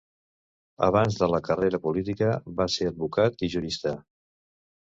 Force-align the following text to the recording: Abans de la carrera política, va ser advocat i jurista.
Abans 0.85 1.17
de 1.19 1.27
la 1.33 1.41
carrera 1.49 1.81
política, 1.85 2.31
va 2.63 2.67
ser 2.79 2.91
advocat 2.93 3.47
i 3.49 3.51
jurista. 3.59 3.95